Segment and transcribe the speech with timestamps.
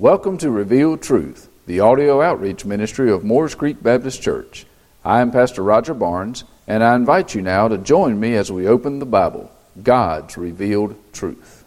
[0.00, 4.64] Welcome to Revealed Truth, the audio outreach ministry of Moores Creek Baptist Church.
[5.04, 8.68] I am Pastor Roger Barnes, and I invite you now to join me as we
[8.68, 9.50] open the Bible,
[9.82, 11.64] God's revealed truth.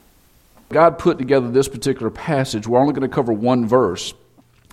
[0.70, 2.65] God put together this particular passage.
[2.65, 4.13] We're only going to cover one verse,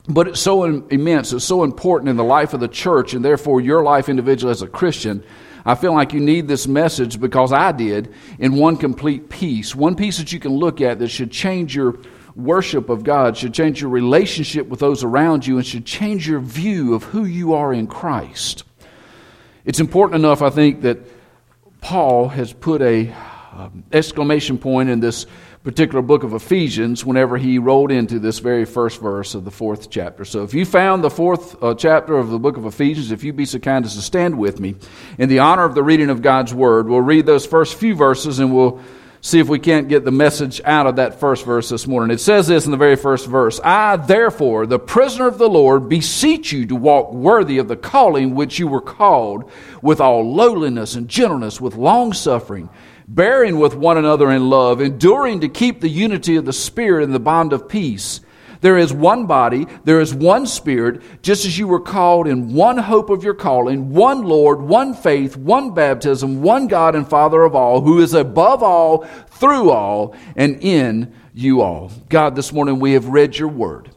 [0.08, 3.60] but it's so immense, it's so important in the life of the church, and therefore
[3.60, 5.24] your life individually as a Christian.
[5.66, 9.74] I feel like you need this message because I did in one complete piece.
[9.74, 11.98] One piece that you can look at that should change your
[12.38, 16.40] worship of God, should change your relationship with those around you, and should change your
[16.40, 18.64] view of who you are in Christ.
[19.64, 20.98] It's important enough, I think, that
[21.80, 23.12] Paul has put a
[23.52, 25.26] um, exclamation point in this
[25.64, 29.90] particular book of Ephesians whenever he rolled into this very first verse of the fourth
[29.90, 30.24] chapter.
[30.24, 33.36] So if you found the fourth uh, chapter of the book of Ephesians, if you'd
[33.36, 34.76] be so kind as to stand with me
[35.18, 38.38] in the honor of the reading of God's word, we'll read those first few verses
[38.38, 38.80] and we'll
[39.20, 42.14] see if we can't get the message out of that first verse this morning.
[42.14, 45.88] It says this in the very first verse I, therefore, the prisoner of the Lord,
[45.88, 49.50] beseech you to walk worthy of the calling which you were called,
[49.82, 52.68] with all lowliness and gentleness, with long suffering,
[53.06, 57.12] bearing with one another in love, enduring to keep the unity of the Spirit in
[57.12, 58.20] the bond of peace.
[58.60, 62.78] There is one body, there is one Spirit, just as you were called in one
[62.78, 67.54] hope of your calling, one Lord, one faith, one baptism, one God and Father of
[67.54, 71.92] all, who is above all, through all, and in you all.
[72.08, 73.90] God, this morning we have read your word.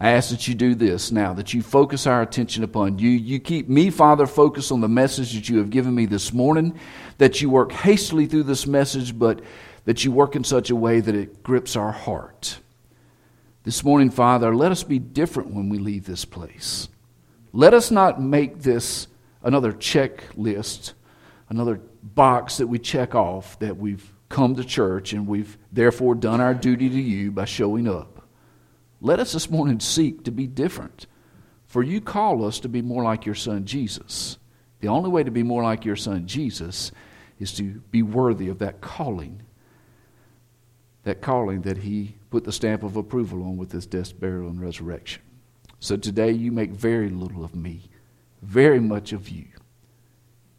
[0.00, 3.10] I ask that you do this now, that you focus our attention upon you.
[3.10, 6.78] You keep me, Father, focused on the message that you have given me this morning,
[7.18, 9.40] that you work hastily through this message, but
[9.86, 12.58] that you work in such a way that it grips our heart.
[13.64, 16.88] This morning, Father, let us be different when we leave this place.
[17.52, 19.08] Let us not make this
[19.42, 20.92] another checklist,
[21.48, 26.40] another box that we check off that we've come to church and we've therefore done
[26.40, 28.28] our duty to you by showing up.
[29.00, 31.06] Let us this morning seek to be different.
[31.66, 34.38] For you call us to be more like your son Jesus.
[34.80, 36.92] The only way to be more like your son Jesus
[37.38, 39.42] is to be worthy of that calling.
[41.08, 44.60] That calling that he put the stamp of approval on with his death, burial, and
[44.60, 45.22] resurrection.
[45.80, 47.88] So today you make very little of me,
[48.42, 49.46] very much of you.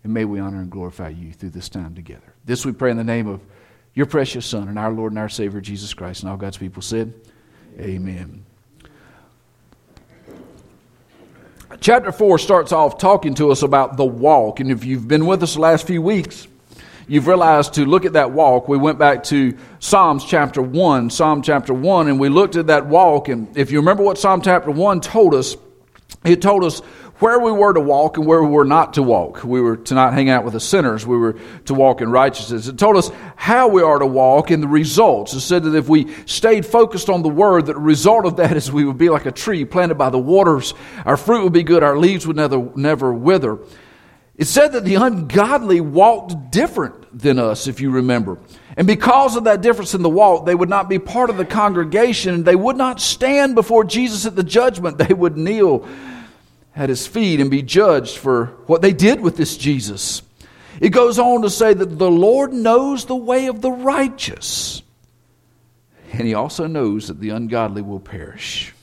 [0.03, 2.33] And may we honor and glorify you through this time together.
[2.45, 3.41] This we pray in the name of
[3.93, 6.23] your precious Son and our Lord and our Savior, Jesus Christ.
[6.23, 7.13] And all God's people said,
[7.79, 8.43] Amen.
[11.79, 14.61] Chapter 4 starts off talking to us about the walk.
[14.61, 16.47] And if you've been with us the last few weeks,
[17.09, 18.67] you've realized to look at that walk.
[18.67, 22.85] We went back to Psalms chapter 1, Psalm chapter 1, and we looked at that
[22.85, 23.27] walk.
[23.27, 25.57] And if you remember what Psalm chapter 1 told us,
[26.23, 26.81] it told us
[27.19, 29.43] where we were to walk and where we were not to walk.
[29.43, 31.05] We were to not hang out with the sinners.
[31.05, 32.67] We were to walk in righteousness.
[32.67, 35.33] It told us how we are to walk and the results.
[35.33, 38.55] It said that if we stayed focused on the word, that the result of that
[38.55, 40.73] is we would be like a tree planted by the waters.
[41.05, 41.83] Our fruit would be good.
[41.83, 43.59] Our leaves would never, never wither.
[44.39, 48.37] It said that the ungodly walked different than us, if you remember.
[48.77, 51.43] And because of that difference in the walk, they would not be part of the
[51.43, 52.45] congregation.
[52.45, 54.97] They would not stand before Jesus at the judgment.
[54.97, 55.85] They would kneel
[56.73, 60.21] at his feet and be judged for what they did with this Jesus.
[60.79, 64.81] It goes on to say that the Lord knows the way of the righteous,
[66.13, 68.73] and he also knows that the ungodly will perish.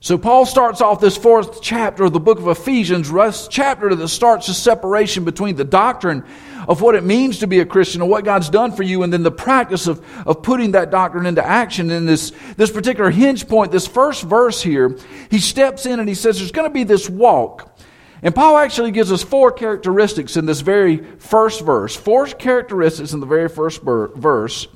[0.00, 3.10] So Paul starts off this fourth chapter of the book of Ephesians,
[3.48, 6.24] chapter that starts the separation between the doctrine
[6.68, 9.12] of what it means to be a Christian and what God's done for you, and
[9.12, 11.90] then the practice of, of putting that doctrine into action.
[11.90, 14.96] In this, this particular hinge point, this first verse here,
[15.32, 17.76] he steps in and he says there's going to be this walk.
[18.22, 21.96] And Paul actually gives us four characteristics in this very first verse.
[21.96, 24.68] Four characteristics in the very first verse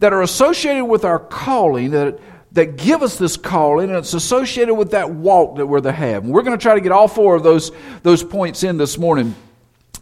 [0.00, 2.20] that are associated with our calling, that
[2.58, 6.24] that give us this calling, and it's associated with that walk that we're to have.
[6.24, 7.70] And we're going to try to get all four of those,
[8.02, 9.36] those points in this morning.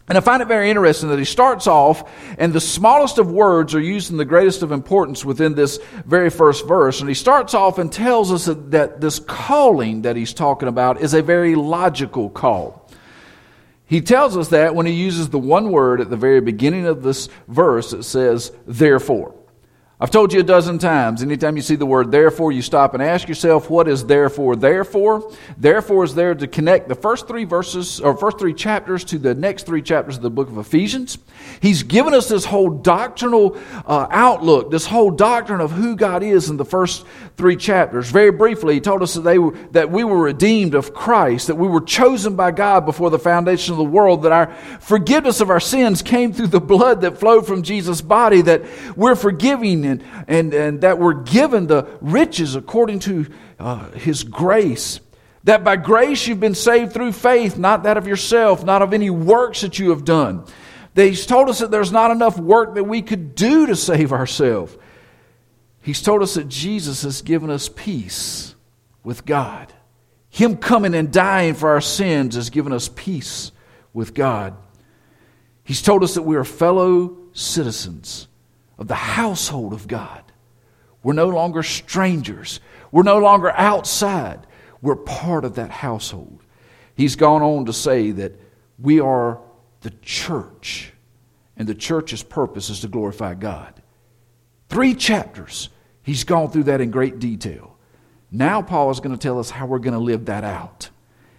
[0.09, 2.09] And I find it very interesting that he starts off,
[2.39, 6.31] and the smallest of words are used in the greatest of importance within this very
[6.31, 6.99] first verse.
[6.99, 10.99] And he starts off and tells us that, that this calling that he's talking about
[10.99, 12.89] is a very logical call.
[13.85, 17.03] He tells us that when he uses the one word at the very beginning of
[17.03, 19.36] this verse it says, therefore.
[19.99, 23.01] I've told you a dozen times, anytime you see the word therefore, you stop and
[23.01, 24.55] ask yourself, what is therefore?
[24.55, 29.17] Therefore, therefore is there to connect the first three verses, or first three chapters to
[29.17, 31.17] the next three chapters of the book of Ephesians.
[31.63, 33.57] He's given us this whole doctrinal
[33.87, 37.03] uh, outlook, this whole doctrine of who God is in the first
[37.35, 38.11] three chapters.
[38.11, 41.55] Very briefly, he told us that, they were, that we were redeemed of Christ, that
[41.55, 45.49] we were chosen by God before the foundation of the world, that our forgiveness of
[45.49, 48.61] our sins came through the blood that flowed from Jesus' body, that
[48.95, 53.27] we're forgiving and, and, and that we're given the riches according to
[53.59, 54.99] uh, His grace.
[55.43, 59.09] That by grace you've been saved through faith, not that of yourself, not of any
[59.09, 60.45] works that you have done.
[60.93, 64.75] He's told us that there's not enough work that we could do to save ourselves.
[65.81, 68.55] He's told us that Jesus has given us peace
[69.03, 69.71] with God.
[70.29, 73.51] Him coming and dying for our sins has given us peace
[73.93, 74.55] with God.
[75.63, 78.27] He's told us that we are fellow citizens
[78.77, 80.23] of the household of God.
[81.03, 82.59] We're no longer strangers.
[82.91, 84.45] We're no longer outside.
[84.81, 86.41] We're part of that household.
[86.95, 88.39] He's gone on to say that
[88.79, 89.39] we are
[89.81, 90.93] the church,
[91.55, 93.81] and the church's purpose is to glorify God.
[94.69, 95.69] Three chapters,
[96.03, 97.77] he's gone through that in great detail.
[98.31, 100.89] Now, Paul is going to tell us how we're going to live that out.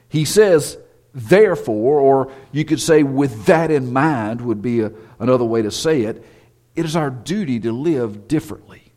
[0.08, 0.78] He says,
[1.12, 5.70] therefore, or you could say, with that in mind, would be a, another way to
[5.70, 6.24] say it.
[6.78, 8.92] It is our duty to live differently.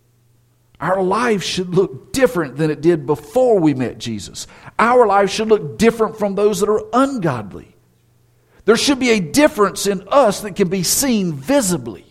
[0.80, 4.46] Our life should look different than it did before we met Jesus.
[4.78, 7.76] Our life should look different from those that are ungodly.
[8.66, 12.06] There should be a difference in us that can be seen visibly.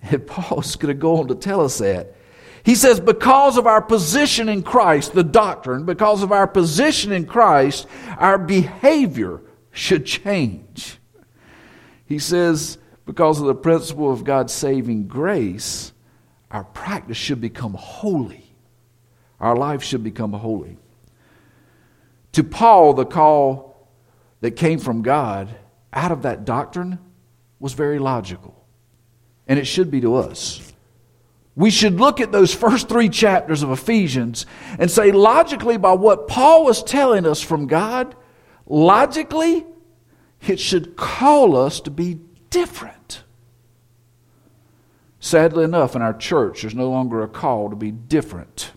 [0.00, 2.14] And Paul's going to go on to tell us that.
[2.64, 7.26] He says, because of our position in Christ, the doctrine, because of our position in
[7.26, 9.40] Christ, our behavior
[9.72, 10.98] should change.
[12.04, 15.92] He says, because of the principle of God's saving grace,
[16.50, 18.44] our practice should become holy.
[19.40, 20.76] Our life should become holy.
[22.32, 23.88] To Paul, the call
[24.40, 25.54] that came from God
[25.92, 26.98] out of that doctrine
[27.60, 28.54] was very logical.
[29.46, 30.72] And it should be to us.
[31.54, 34.44] We should look at those first three chapters of Ephesians
[34.78, 38.14] and say, logically, by what Paul was telling us from God,
[38.66, 39.64] logically,
[40.46, 42.20] it should call us to be
[42.50, 42.95] different.
[45.26, 48.70] Sadly enough, in our church, there's no longer a call to be different.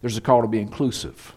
[0.00, 1.34] There's a call to be inclusive.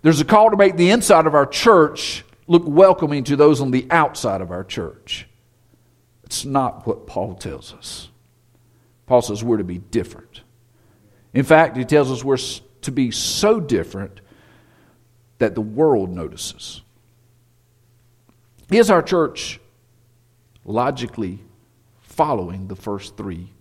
[0.00, 3.70] There's a call to make the inside of our church look welcoming to those on
[3.70, 5.28] the outside of our church.
[6.24, 8.08] It's not what Paul tells us.
[9.04, 10.40] Paul says we're to be different.
[11.34, 12.38] In fact, he tells us we're
[12.80, 14.22] to be so different
[15.36, 16.80] that the world notices.
[18.70, 19.60] Is our church
[20.64, 21.40] logically
[22.22, 23.52] following the first three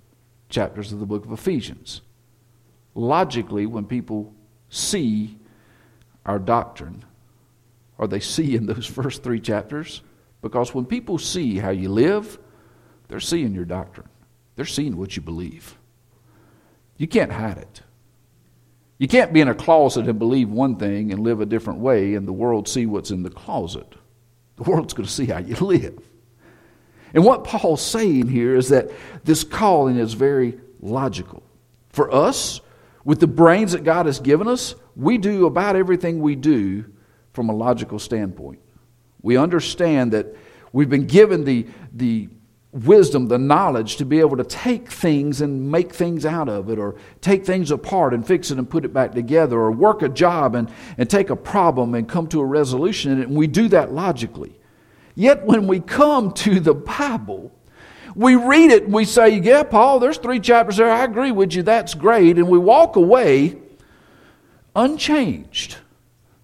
[0.47, 2.01] chapters of the book of Ephesians.
[2.93, 4.31] Logically, when people
[4.69, 5.35] see
[6.27, 7.03] our doctrine,
[7.97, 10.03] are they see in those first three chapters?
[10.43, 12.37] Because when people see how you live,
[13.07, 14.09] they're seeing your doctrine.
[14.55, 15.75] They're seeing what you believe.
[16.97, 17.81] You can't hide it.
[18.99, 22.13] You can't be in a closet and believe one thing and live a different way,
[22.13, 23.95] and the world see what's in the closet.
[24.57, 26.10] The world's going to see how you live.
[27.13, 28.89] And what Paul's saying here is that
[29.23, 31.43] this calling is very logical.
[31.89, 32.61] For us,
[33.03, 36.85] with the brains that God has given us, we do about everything we do
[37.33, 38.59] from a logical standpoint.
[39.21, 40.35] We understand that
[40.71, 42.29] we've been given the, the
[42.71, 46.79] wisdom, the knowledge to be able to take things and make things out of it,
[46.79, 50.09] or take things apart and fix it and put it back together, or work a
[50.09, 53.91] job and, and take a problem and come to a resolution And we do that
[53.91, 54.57] logically.
[55.15, 57.51] Yet when we come to the Bible,
[58.15, 60.91] we read it and we say, Yeah, Paul, there's three chapters there.
[60.91, 61.63] I agree with you.
[61.63, 62.37] That's great.
[62.37, 63.57] And we walk away
[64.75, 65.77] unchanged.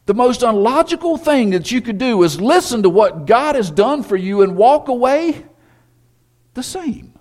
[0.05, 4.03] The most unlogical thing that you could do is listen to what God has done
[4.03, 5.45] for you and walk away
[6.53, 7.13] the same.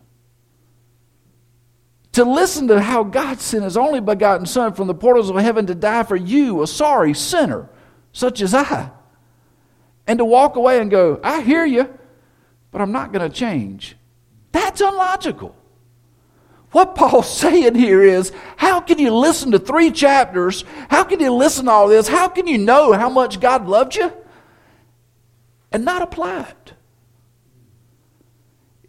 [2.12, 5.66] To listen to how God sent His only begotten Son from the portals of heaven
[5.66, 7.68] to die for you, a sorry sinner
[8.12, 8.90] such as I
[10.06, 11.92] and to walk away and go, I hear you,
[12.70, 13.96] but I'm not going to change.
[14.52, 15.56] That's illogical.
[16.72, 20.64] What Paul's saying here is how can you listen to three chapters?
[20.88, 22.08] How can you listen to all this?
[22.08, 24.12] How can you know how much God loved you
[25.72, 26.72] and not apply it?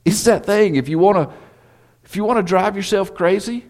[0.05, 0.75] It's that thing.
[0.75, 1.35] If you want to,
[2.03, 3.65] if you want to drive yourself crazy,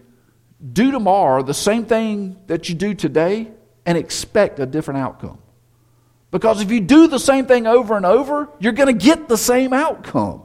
[0.72, 3.50] do tomorrow the same thing that you do today
[3.84, 5.38] and expect a different outcome.
[6.30, 9.38] Because if you do the same thing over and over, you're going to get the
[9.38, 10.42] same outcome.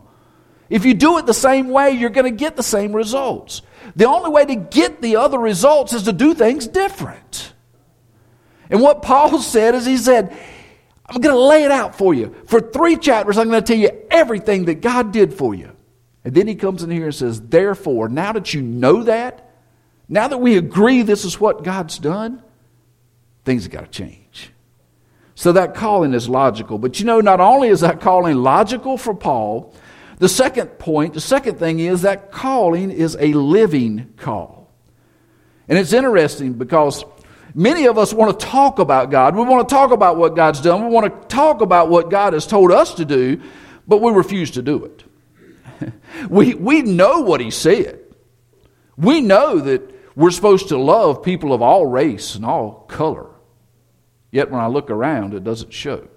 [0.69, 3.61] If you do it the same way, you're going to get the same results.
[3.95, 7.53] The only way to get the other results is to do things different.
[8.69, 10.35] And what Paul said is he said,
[11.05, 12.33] I'm going to lay it out for you.
[12.47, 15.71] For three chapters, I'm going to tell you everything that God did for you.
[16.23, 19.51] And then he comes in here and says, Therefore, now that you know that,
[20.07, 22.41] now that we agree this is what God's done,
[23.43, 24.22] things have got to change.
[25.35, 26.77] So that calling is logical.
[26.77, 29.73] But you know, not only is that calling logical for Paul,
[30.19, 34.71] The second point, the second thing is that calling is a living call.
[35.67, 37.03] And it's interesting because
[37.53, 39.35] many of us want to talk about God.
[39.35, 40.85] We want to talk about what God's done.
[40.85, 43.41] We want to talk about what God has told us to do,
[43.87, 45.91] but we refuse to do it.
[46.29, 47.99] we, we know what He said.
[48.95, 49.81] We know that
[50.15, 53.32] we're supposed to love people of all race and all color.
[54.33, 56.07] Yet when I look around, it doesn't show.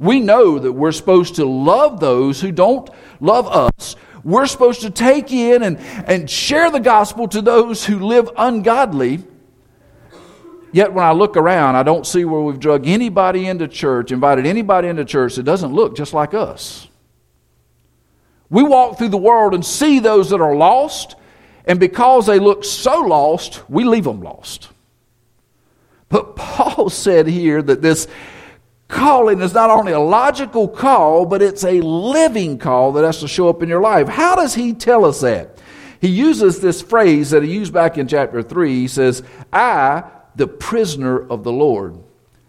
[0.00, 3.94] We know that we're supposed to love those who don't love us.
[4.24, 9.22] We're supposed to take in and, and share the gospel to those who live ungodly.
[10.72, 14.44] Yet when I look around, I don't see where we've drug anybody into church, invited
[14.44, 16.88] anybody into church that doesn't look just like us.
[18.50, 21.14] We walk through the world and see those that are lost,
[21.64, 24.71] and because they look so lost, we leave them lost.
[26.12, 28.06] But Paul said here that this
[28.86, 33.28] calling is not only a logical call, but it's a living call that has to
[33.28, 34.06] show up in your life.
[34.06, 35.58] How does he tell us that?
[36.00, 38.74] He uses this phrase that he used back in chapter 3.
[38.74, 40.04] He says, I,
[40.36, 41.98] the prisoner of the Lord.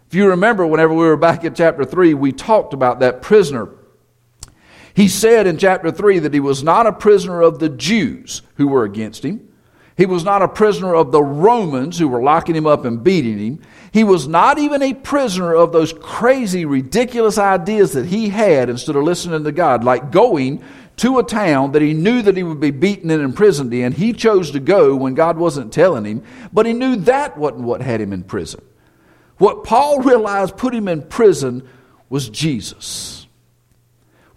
[0.08, 3.70] If you remember, whenever we were back in chapter 3, we talked about that prisoner.
[4.92, 8.68] He said in chapter 3 that he was not a prisoner of the Jews who
[8.68, 9.48] were against him.
[9.96, 13.38] He was not a prisoner of the Romans who were locking him up and beating
[13.38, 13.62] him.
[13.92, 18.96] He was not even a prisoner of those crazy, ridiculous ideas that he had instead
[18.96, 20.64] of listening to God, like going
[20.96, 23.92] to a town that he knew that he would be beaten and imprisoned in.
[23.92, 27.80] He chose to go when God wasn't telling him, but he knew that wasn't what
[27.80, 28.64] had him in prison.
[29.38, 31.68] What Paul realized put him in prison
[32.08, 33.26] was Jesus.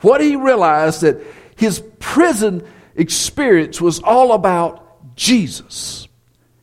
[0.01, 1.19] What he realized that
[1.55, 2.63] his prison
[2.95, 4.86] experience was all about
[5.17, 6.07] Jesus.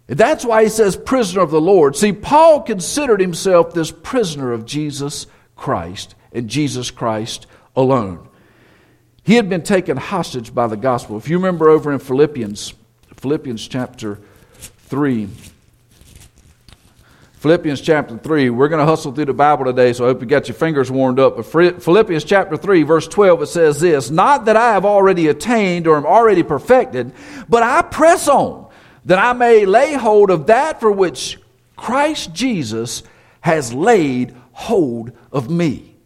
[0.07, 1.97] That's why he says prisoner of the Lord.
[1.97, 7.47] See, Paul considered himself this prisoner of Jesus Christ and Jesus Christ
[7.77, 8.29] alone.
[9.23, 11.17] He had been taken hostage by the gospel.
[11.17, 12.75] If you remember over in Philippians,
[13.17, 14.21] Philippians chapter
[14.55, 15.29] 3,
[17.45, 18.49] Philippians chapter 3.
[18.49, 20.91] We're going to hustle through the Bible today, so I hope you got your fingers
[20.91, 21.37] warmed up.
[21.37, 21.43] But
[21.83, 25.99] Philippians chapter 3, verse 12, it says this Not that I have already attained or
[25.99, 27.13] am already perfected,
[27.47, 28.71] but I press on
[29.05, 31.39] that I may lay hold of that for which
[31.77, 33.03] Christ Jesus
[33.43, 35.97] has laid hold of me.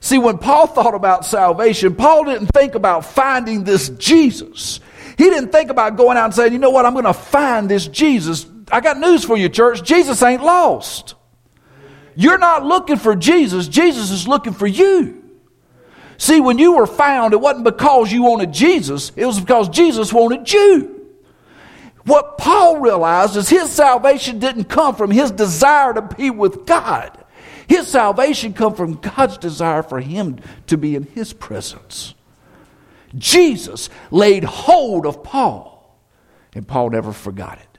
[0.00, 4.80] See, when Paul thought about salvation, Paul didn't think about finding this Jesus.
[5.16, 7.70] He didn't think about going out and saying, you know what, I'm going to find
[7.70, 8.44] this Jesus.
[8.70, 9.82] I got news for you, church.
[9.82, 11.14] Jesus ain't lost.
[12.16, 15.22] You're not looking for Jesus, Jesus is looking for you.
[16.16, 20.12] See, when you were found, it wasn't because you wanted Jesus, it was because Jesus
[20.12, 20.94] wanted you.
[22.04, 27.18] What Paul realized is his salvation didn't come from his desire to be with God.
[27.66, 32.14] His salvation come from God's desire for him to be in his presence.
[33.16, 35.98] Jesus laid hold of Paul,
[36.54, 37.73] and Paul never forgot it.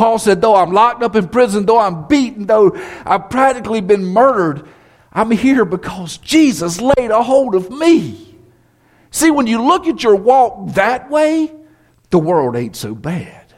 [0.00, 2.72] Paul said, Though I'm locked up in prison, though I'm beaten, though
[3.04, 4.66] I've practically been murdered,
[5.12, 8.34] I'm here because Jesus laid a hold of me.
[9.10, 11.52] See, when you look at your walk that way,
[12.08, 13.52] the world ain't so bad.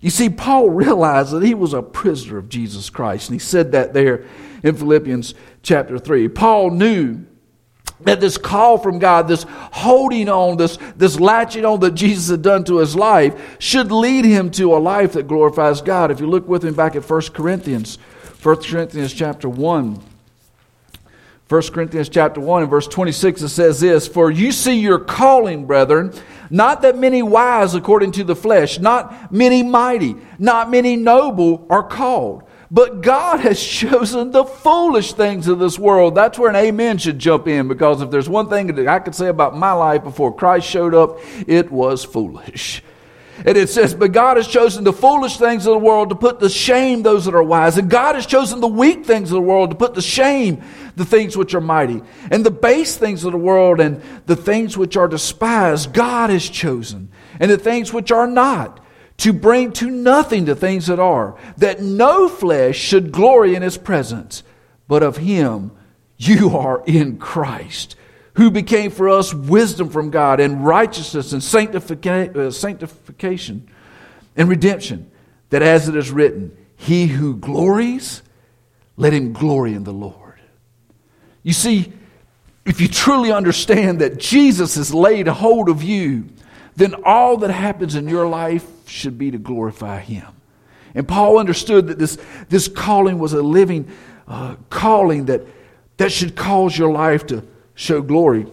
[0.00, 3.72] You see, Paul realized that he was a prisoner of Jesus Christ, and he said
[3.72, 4.24] that there
[4.62, 6.28] in Philippians chapter 3.
[6.28, 7.26] Paul knew
[8.00, 12.42] that this call from God, this holding on, this, this latching on that Jesus had
[12.42, 16.10] done to his life, should lead him to a life that glorifies God.
[16.10, 17.96] If you look with me back at 1 Corinthians,
[18.42, 20.00] 1 Corinthians chapter 1.
[21.48, 25.64] 1 Corinthians chapter 1 and verse 26 it says this, For you see your calling,
[25.64, 26.12] brethren,
[26.50, 31.84] not that many wise according to the flesh, not many mighty, not many noble are
[31.84, 32.42] called.
[32.70, 36.14] But God has chosen the foolish things of this world.
[36.14, 39.14] That's where an amen should jump in because if there's one thing that I could
[39.14, 42.82] say about my life before Christ showed up, it was foolish.
[43.44, 46.40] And it says, But God has chosen the foolish things of the world to put
[46.40, 47.76] to shame those that are wise.
[47.76, 50.62] And God has chosen the weak things of the world to put to shame
[50.96, 52.02] the things which are mighty.
[52.30, 56.48] And the base things of the world and the things which are despised, God has
[56.48, 57.10] chosen.
[57.38, 58.80] And the things which are not,
[59.18, 63.78] to bring to nothing the things that are, that no flesh should glory in his
[63.78, 64.42] presence,
[64.88, 65.70] but of him
[66.18, 67.96] you are in Christ
[68.36, 73.66] who became for us wisdom from God and righteousness and sanctifica- uh, sanctification
[74.36, 75.10] and redemption.
[75.50, 78.22] That as it is written, he who glories,
[78.96, 80.38] let him glory in the Lord.
[81.42, 81.92] You see,
[82.66, 86.26] if you truly understand that Jesus has laid hold of you,
[86.74, 90.26] then all that happens in your life should be to glorify him.
[90.94, 93.90] And Paul understood that this, this calling was a living
[94.26, 95.42] uh, calling that,
[95.98, 98.46] that should cause your life to show glory.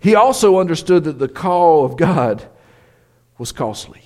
[0.00, 2.46] he also understood that the call of God
[3.38, 4.02] was costly.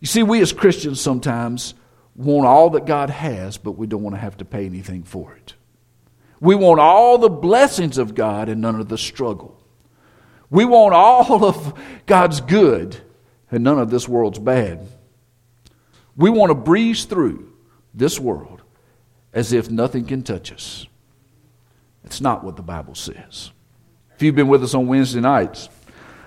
[0.00, 1.74] You see, we as Christians sometimes
[2.14, 5.34] want all that God has, but we don't want to have to pay anything for
[5.34, 5.54] it.
[6.40, 9.60] We want all the blessings of God and none of the struggle.
[10.50, 13.00] We want all of God's good
[13.50, 14.86] and none of this world's bad.
[16.16, 17.52] We want to breeze through
[17.94, 18.62] this world
[19.32, 20.86] as if nothing can touch us.
[22.04, 23.50] It's not what the Bible says.
[24.14, 25.68] If you've been with us on Wednesday nights,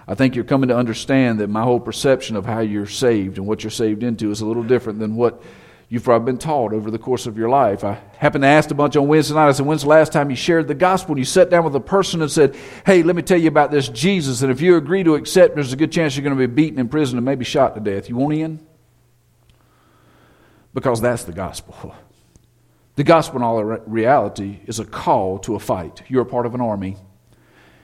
[0.07, 3.47] I think you're coming to understand that my whole perception of how you're saved and
[3.47, 5.41] what you're saved into is a little different than what
[5.89, 7.83] you've probably been taught over the course of your life.
[7.83, 9.49] I happened to ask a bunch on Wednesday night.
[9.49, 11.13] I said, When's the last time you shared the gospel?
[11.13, 12.55] And you sat down with a person and said,
[12.85, 14.41] Hey, let me tell you about this Jesus.
[14.43, 16.79] And if you agree to accept, there's a good chance you're going to be beaten
[16.79, 18.07] in prison and maybe shot to death.
[18.07, 18.65] You want in?
[20.73, 21.95] Because that's the gospel.
[22.95, 26.03] The gospel, in all reality, is a call to a fight.
[26.09, 26.97] You're a part of an army.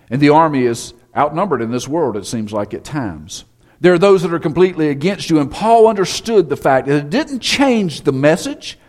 [0.09, 3.45] And the army is outnumbered in this world, it seems like, at times.
[3.85, 5.39] There are those that are completely against you.
[5.39, 8.79] And Paul understood the fact that it didn't change the message,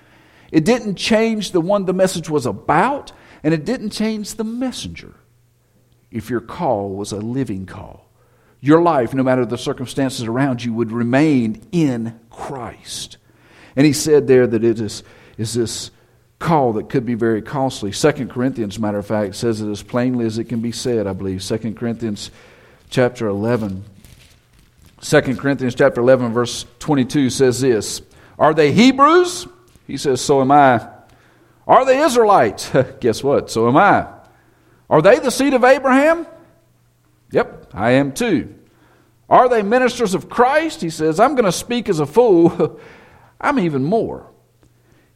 [0.50, 3.12] it didn't change the one the message was about,
[3.42, 5.12] and it didn't change the messenger.
[6.10, 8.08] If your call was a living call,
[8.62, 13.18] your life, no matter the circumstances around you, would remain in Christ.
[13.76, 15.02] And he said there that it is,
[15.36, 15.90] is this
[16.38, 17.92] call that could be very costly.
[17.92, 21.12] Second Corinthians, matter of fact, says it as plainly as it can be said, I
[21.12, 21.42] believe.
[21.42, 22.30] Second Corinthians
[22.88, 23.84] chapter 11
[25.00, 28.02] 2 Corinthians chapter 11 verse 22 says this,
[28.38, 29.46] Are they Hebrews?
[29.86, 30.88] He says, So am I.
[31.66, 32.70] Are they Israelites?
[33.00, 33.50] Guess what?
[33.50, 34.08] So am I.
[34.88, 36.26] Are they the seed of Abraham?
[37.32, 38.54] Yep, I am too.
[39.28, 40.80] Are they ministers of Christ?
[40.80, 42.80] He says, I'm going to speak as a fool.
[43.40, 44.30] I'm even more.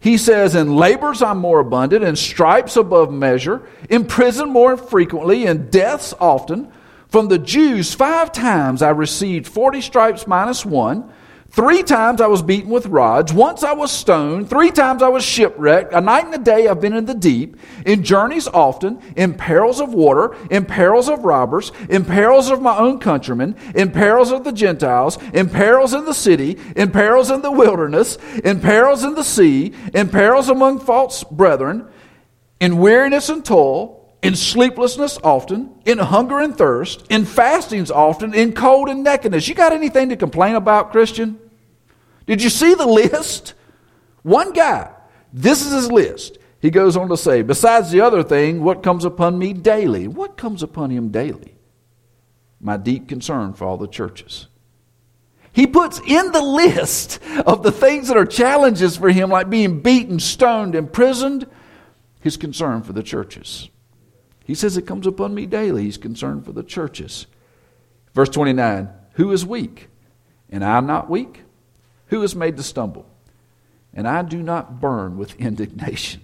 [0.01, 5.47] He says, In labors I'm more abundant, in stripes above measure, in prison more frequently,
[5.47, 6.73] in deaths often.
[7.11, 11.13] From the Jews, five times I received 40 stripes minus one.
[11.51, 13.33] Three times I was beaten with rods.
[13.33, 14.49] Once I was stoned.
[14.49, 15.93] Three times I was shipwrecked.
[15.93, 17.57] A night and a day I've been in the deep.
[17.85, 19.03] In journeys often.
[19.17, 20.37] In perils of water.
[20.49, 21.73] In perils of robbers.
[21.89, 23.57] In perils of my own countrymen.
[23.75, 25.19] In perils of the Gentiles.
[25.35, 26.57] In perils in the city.
[26.77, 28.17] In perils in the wilderness.
[28.45, 29.75] In perils in the sea.
[29.93, 31.89] In perils among false brethren.
[32.61, 38.53] In weariness and toil in sleeplessness often, in hunger and thirst, in fastings often, in
[38.53, 39.49] cold and nakedness.
[39.49, 41.39] You got anything to complain about, Christian?
[42.27, 43.55] Did you see the list?
[44.23, 44.91] One guy,
[45.33, 46.39] this is his list.
[46.61, 50.07] He goes on to say, besides the other thing, what comes upon me daily?
[50.07, 51.55] What comes upon him daily?
[52.61, 54.49] My deep concern for all the churches.
[55.53, 59.81] He puts in the list of the things that are challenges for him, like being
[59.81, 61.47] beaten, stoned, imprisoned,
[62.21, 63.71] his concern for the churches.
[64.45, 65.85] He says it comes upon me daily.
[65.85, 67.27] He's concerned for the churches.
[68.15, 69.89] Verse 29 Who is weak?
[70.51, 71.43] And I'm not weak?
[72.07, 73.07] Who is made to stumble?
[73.95, 76.23] And I do not burn with indignation.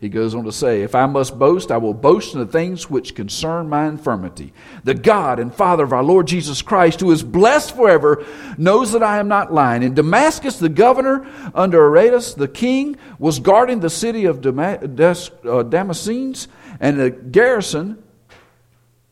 [0.00, 2.88] He goes on to say, If I must boast, I will boast in the things
[2.88, 4.52] which concern my infirmity.
[4.84, 8.24] The God and Father of our Lord Jesus Christ, who is blessed forever,
[8.56, 9.82] knows that I am not lying.
[9.82, 16.46] In Damascus, the governor under Aretas, the king, was guarding the city of uh, Damascenes
[16.80, 18.02] and the garrison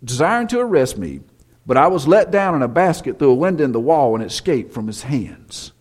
[0.02, 1.20] desiring to arrest me.
[1.66, 4.24] But I was let down in a basket through a window in the wall and
[4.24, 5.72] escaped from his hands.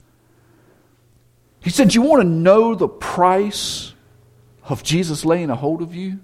[1.61, 3.93] He said, You want to know the price
[4.63, 6.19] of Jesus laying a hold of you?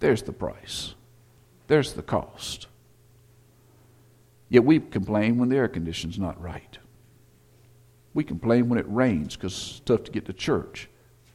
[0.00, 0.94] There's the price,
[1.66, 2.66] there's the cost.
[4.50, 6.76] Yet we complain when the air conditioning's not right.
[8.12, 10.88] We complain when it rains because it's tough to get to church.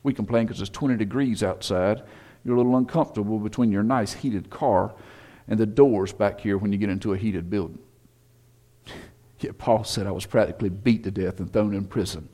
[0.03, 2.03] We complain because it's 20 degrees outside
[2.45, 4.93] you're a little uncomfortable between your nice heated car
[5.47, 7.79] and the doors back here when you get into a heated building.
[9.39, 12.29] Yet Paul said, I was practically beat to death and thrown in prison.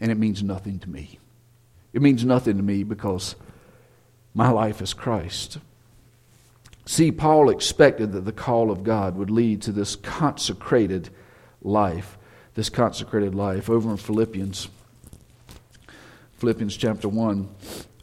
[0.00, 1.18] And it means nothing to me.
[1.92, 3.36] It means nothing to me because
[4.34, 5.58] my life is Christ.
[6.84, 11.10] See, Paul expected that the call of God would lead to this consecrated
[11.62, 12.18] life.
[12.54, 13.70] This consecrated life.
[13.70, 14.68] Over in Philippians,
[16.38, 17.48] Philippians chapter 1,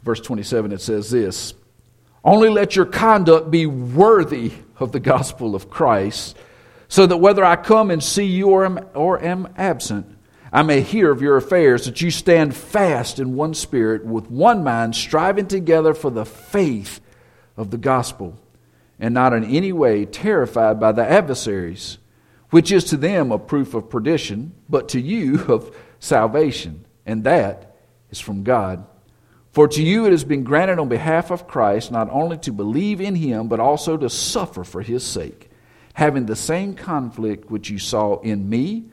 [0.04, 1.54] verse 27, it says this
[2.22, 6.36] Only let your conduct be worthy of the gospel of Christ,
[6.88, 10.06] so that whether I come and see you or am, or am absent,
[10.52, 14.62] I may hear of your affairs, that you stand fast in one spirit, with one
[14.62, 17.00] mind, striving together for the faith
[17.56, 18.38] of the gospel,
[19.00, 21.98] and not in any way terrified by the adversaries,
[22.50, 27.74] which is to them a proof of perdition, but to you of salvation, and that
[28.10, 28.86] is from God
[29.54, 33.00] For to you it has been granted on behalf of Christ not only to believe
[33.00, 35.48] in him, but also to suffer for his sake,
[35.92, 38.86] having the same conflict which you saw in me,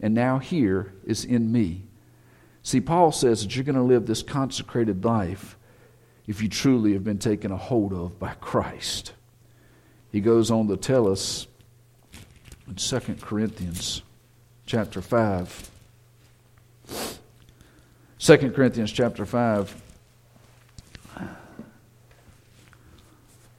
[0.00, 1.82] and now here is in me.
[2.62, 5.58] See, Paul says that you're going to live this consecrated life
[6.26, 9.12] if you truly have been taken a hold of by Christ.
[10.10, 11.46] He goes on to tell us
[12.66, 14.00] in 2 Corinthians
[14.64, 15.70] chapter 5.
[18.18, 19.82] 2 Corinthians chapter 5,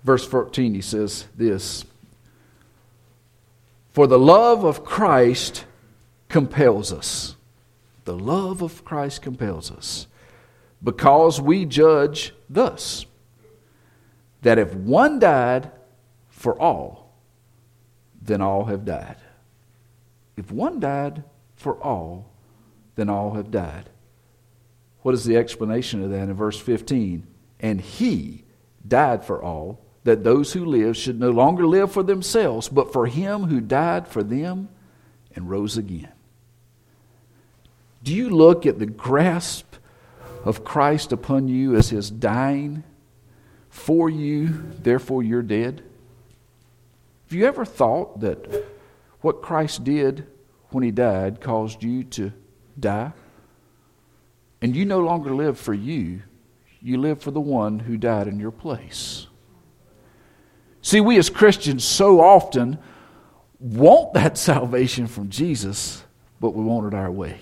[0.04, 1.86] verse 14, he says this
[3.92, 5.66] For the love of Christ
[6.30, 7.36] compels us.
[8.06, 10.08] The love of Christ compels us.
[10.84, 13.06] Because we judge thus
[14.42, 15.72] that if one died
[16.30, 17.12] for all,
[18.22, 19.18] then all have died.
[20.36, 21.24] If one died
[21.56, 22.30] for all,
[22.96, 23.90] then all have died.
[25.02, 27.26] What is the explanation of that in verse 15?
[27.60, 28.44] And he
[28.88, 33.08] died for all, that those who live should no longer live for themselves, but for
[33.08, 34.70] him who died for them
[35.36, 36.14] and rose again.
[38.04, 39.76] Do you look at the grasp
[40.46, 42.86] of Christ upon you as his dying
[43.70, 45.84] for you, therefore you're dead?
[47.26, 48.64] Have you ever thought that
[49.20, 50.26] what Christ did
[50.70, 52.32] when he died caused you to
[52.80, 53.12] die?
[54.62, 56.22] And you no longer live for you,
[56.82, 59.27] you live for the one who died in your place.
[60.82, 62.78] See, we as Christians so often
[63.60, 66.04] want that salvation from Jesus,
[66.40, 67.40] but we want it our way.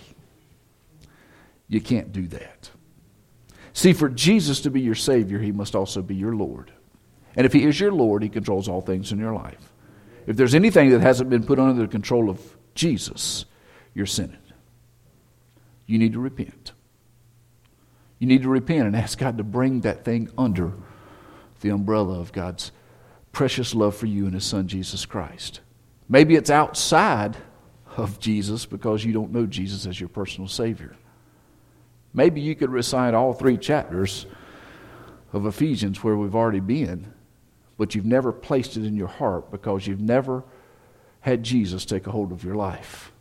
[1.67, 2.69] You can't do that.
[3.73, 6.71] See, for Jesus to be your Savior, He must also be your Lord.
[7.35, 9.71] And if He is your Lord, He controls all things in your life.
[10.27, 12.39] If there's anything that hasn't been put under the control of
[12.73, 13.45] Jesus,
[13.93, 14.37] you're sinning.
[15.85, 16.71] You need to repent.
[18.19, 20.73] You need to repent and ask God to bring that thing under
[21.61, 22.71] the umbrella of God's
[23.35, 25.59] precious love for you and His Son, Jesus Christ.
[26.07, 27.35] Maybe it's outside
[27.97, 30.95] of Jesus because you don't know Jesus as your personal Savior.
[32.13, 34.25] Maybe you could recite all three chapters
[35.33, 37.13] of Ephesians where we've already been,
[37.77, 40.45] but you've never placed it in your heart because you've never
[41.19, 43.11] had Jesus take a hold of your life.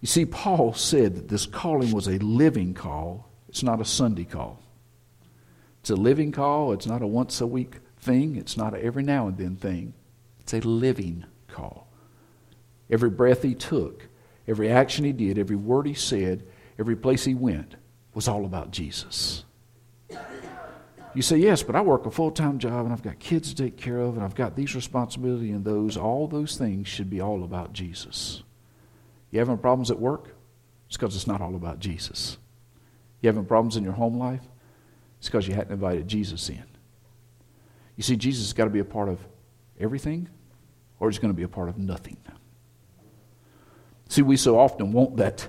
[0.00, 4.24] You see, Paul said that this calling was a living call, it's not a Sunday
[4.24, 4.62] call.
[5.80, 9.02] It's a living call, it's not a once a week thing, it's not an every
[9.02, 9.94] now and then thing.
[10.40, 11.88] It's a living call.
[12.90, 14.08] Every breath he took,
[14.46, 16.44] every action he did, every word he said,
[16.78, 17.76] every place he went
[18.14, 19.44] was all about Jesus.
[21.14, 23.62] You say, yes, but I work a full time job and I've got kids to
[23.62, 25.96] take care of and I've got these responsibilities and those.
[25.96, 28.42] All those things should be all about Jesus.
[29.30, 30.34] You having problems at work?
[30.86, 32.38] It's because it's not all about Jesus.
[33.20, 34.42] You having problems in your home life?
[35.18, 36.64] It's because you hadn't invited Jesus in.
[37.98, 39.18] You see, Jesus has got to be a part of
[39.80, 40.28] everything
[41.00, 42.16] or he's going to be a part of nothing.
[44.08, 45.48] See, we so often want that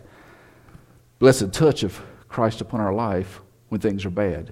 [1.20, 4.52] blessed touch of Christ upon our life when things are bad,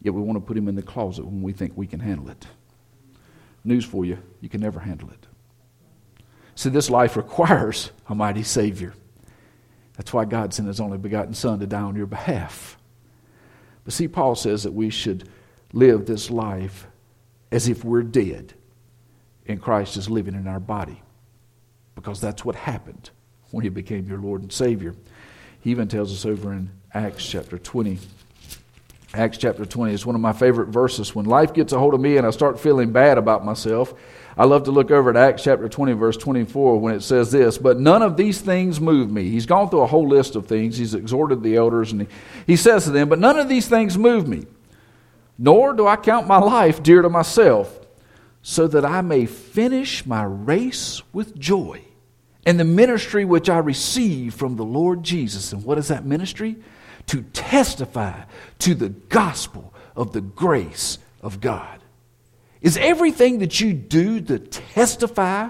[0.00, 2.30] yet we want to put him in the closet when we think we can handle
[2.30, 2.46] it.
[3.62, 5.26] News for you, you can never handle it.
[6.54, 8.94] See, this life requires a mighty Savior.
[9.98, 12.78] That's why God sent His only begotten Son to die on your behalf.
[13.84, 15.28] But see, Paul says that we should
[15.72, 16.87] live this life
[17.50, 18.54] as if we're dead
[19.46, 21.02] and Christ is living in our body.
[21.94, 23.10] Because that's what happened
[23.50, 24.94] when He became your Lord and Savior.
[25.60, 27.98] He even tells us over in Acts chapter 20.
[29.14, 31.14] Acts chapter 20 is one of my favorite verses.
[31.14, 33.94] When life gets a hold of me and I start feeling bad about myself,
[34.36, 37.58] I love to look over at Acts chapter 20, verse 24, when it says this
[37.58, 39.30] But none of these things move me.
[39.30, 40.76] He's gone through a whole list of things.
[40.76, 42.08] He's exhorted the elders, and he,
[42.46, 44.46] he says to them, But none of these things move me,
[45.38, 47.78] nor do I count my life dear to myself,
[48.42, 51.82] so that I may finish my race with joy
[52.44, 55.52] and the ministry which I receive from the Lord Jesus.
[55.52, 56.56] And what is that ministry?
[57.08, 58.22] To testify
[58.60, 61.80] to the gospel of the grace of God.
[62.60, 65.48] Is everything that you do to testify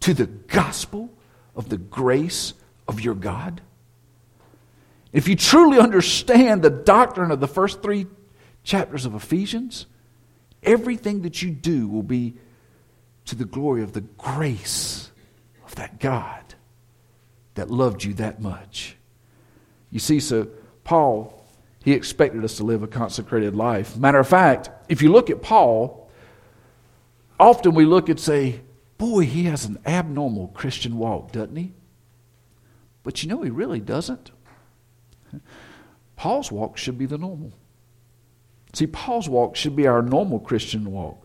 [0.00, 1.10] to the gospel
[1.56, 2.54] of the grace
[2.86, 3.60] of your God?
[5.12, 8.06] If you truly understand the doctrine of the first three
[8.68, 9.86] chapters of Ephesians,
[10.62, 12.34] everything that you do will be
[13.24, 15.10] to the glory of the grace
[15.64, 16.42] of that God
[17.54, 18.94] that loved you that much.
[19.90, 20.48] You see, so
[20.84, 21.46] Paul,
[21.82, 23.96] he expected us to live a consecrated life.
[23.96, 26.10] Matter of fact, if you look at Paul,
[27.40, 28.60] often we look and say,
[28.98, 31.72] boy, he has an abnormal Christian walk, doesn't he?
[33.02, 34.30] But you know, he really doesn't.
[36.16, 37.54] Paul's walk should be the normal.
[38.72, 41.24] See, Paul's walk should be our normal Christian walk.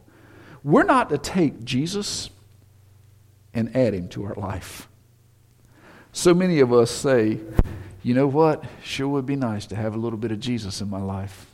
[0.64, 2.30] We're not to take Jesus
[3.54, 4.88] and add him to our life.
[6.12, 7.40] So many of us say,
[8.02, 8.64] you know what?
[8.84, 11.48] Sure would be nice to have a little bit of Jesus in my life.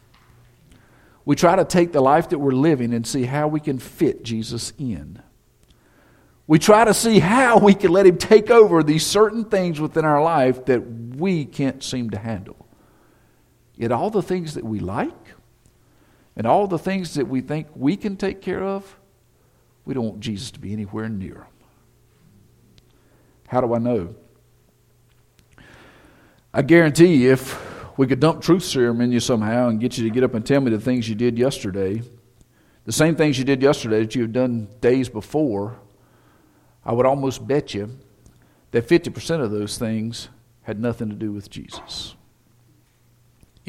[1.26, 4.24] We try to take the life that we're living and see how we can fit
[4.24, 5.22] Jesus in.
[6.48, 10.06] We try to see how we can let him take over these certain things within
[10.06, 12.66] our life that we can't seem to handle.
[13.76, 15.14] Yet, all the things that we like
[16.40, 18.98] and all the things that we think we can take care of,
[19.84, 21.46] we don't want Jesus to be anywhere near them.
[23.50, 24.16] How do I know?
[26.54, 27.60] I guarantee you, if
[27.98, 30.46] we could dump truth serum in you somehow and get you to get up and
[30.46, 32.02] tell me the things you did yesterday,
[32.86, 35.78] the same things you did yesterday that you have done days before,
[36.86, 38.00] I would almost bet you
[38.72, 40.30] that 50% of those things
[40.62, 42.16] had nothing to do with Jesus.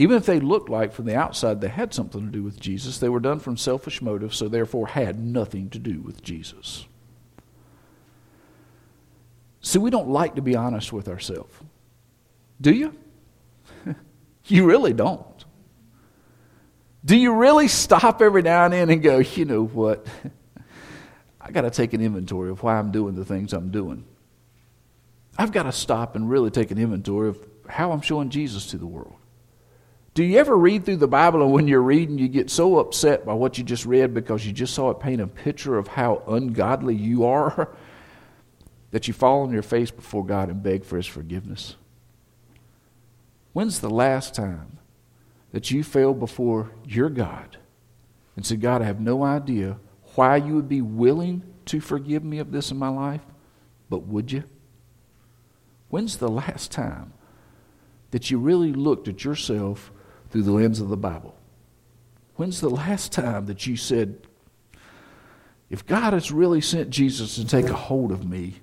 [0.00, 2.96] Even if they looked like from the outside they had something to do with Jesus,
[2.96, 6.86] they were done from selfish motives, so therefore had nothing to do with Jesus.
[9.60, 11.52] See, we don't like to be honest with ourselves.
[12.62, 12.96] Do you?
[14.46, 15.44] you really don't.
[17.04, 20.06] Do you really stop every now and then and go, you know what?
[21.42, 24.06] I got to take an inventory of why I'm doing the things I'm doing.
[25.36, 28.78] I've got to stop and really take an inventory of how I'm showing Jesus to
[28.78, 29.19] the world.
[30.14, 33.24] Do you ever read through the Bible and when you're reading, you get so upset
[33.24, 36.22] by what you just read because you just saw it paint a picture of how
[36.26, 37.68] ungodly you are
[38.90, 41.76] that you fall on your face before God and beg for His forgiveness?
[43.52, 44.78] When's the last time
[45.52, 47.58] that you fell before your God
[48.34, 49.78] and said, God, I have no idea
[50.16, 53.22] why you would be willing to forgive me of this in my life,
[53.88, 54.42] but would you?
[55.88, 57.12] When's the last time
[58.10, 59.92] that you really looked at yourself
[60.30, 61.36] through the lens of the Bible?
[62.36, 64.18] When's the last time that you said,
[65.68, 68.56] if God has really sent Jesus to take a hold of me,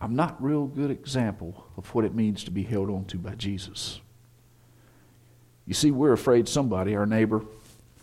[0.00, 3.34] I'm not real good example of what it means to be held on to by
[3.34, 4.00] Jesus.
[5.66, 7.44] You see, we're afraid somebody, our neighbor,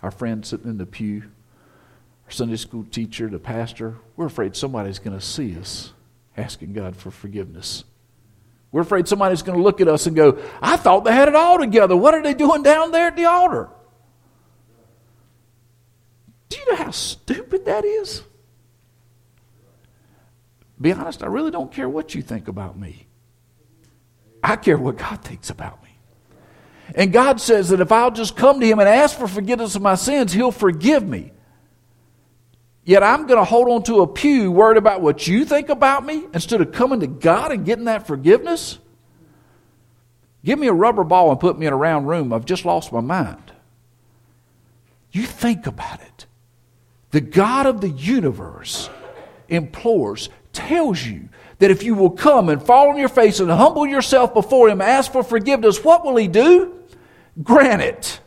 [0.02, 1.24] our friend sitting in the pew,
[2.26, 5.92] our Sunday school teacher, the pastor, we're afraid somebody's going to see us
[6.38, 7.84] asking God for forgiveness.
[8.72, 11.36] We're afraid somebody's going to look at us and go, I thought they had it
[11.36, 11.96] all together.
[11.96, 13.70] What are they doing down there at the altar?
[16.50, 18.24] Do you know how stupid that is?
[20.80, 23.08] Be honest, I really don't care what you think about me.
[24.44, 25.90] I care what God thinks about me.
[26.96, 29.82] And God says that if I'll just come to Him and ask for forgiveness of
[29.82, 31.32] my sins, He'll forgive me.
[32.90, 36.04] Yet I'm going to hold on to a pew worried about what you think about
[36.04, 38.80] me instead of coming to God and getting that forgiveness?
[40.44, 42.34] Give me a rubber ball and put me in a round room.
[42.34, 43.52] I've just lost my mind.
[45.12, 46.26] You think about it.
[47.12, 48.90] The God of the universe
[49.50, 53.86] implores, tells you that if you will come and fall on your face and humble
[53.86, 56.74] yourself before Him, ask for forgiveness, what will He do?
[57.44, 58.20] Grant it.